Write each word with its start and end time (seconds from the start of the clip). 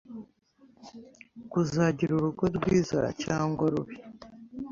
kuzagira 1.51 2.11
urugo 2.15 2.43
rwiza 2.57 2.99
cyangwa 3.23 3.63
rubi 3.73 3.97